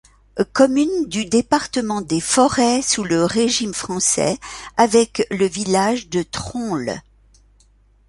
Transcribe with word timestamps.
Commune 0.53 1.05
du 1.09 1.25
département 1.25 2.01
des 2.01 2.21
Forêts 2.21 2.81
sous 2.81 3.03
le 3.03 3.23
régime 3.23 3.75
français, 3.75 4.39
avec 4.75 5.27
le 5.29 5.45
village 5.45 6.09
de 6.09 6.23
Tronle. 6.23 6.99